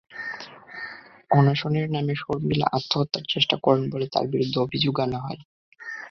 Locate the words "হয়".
5.19-5.39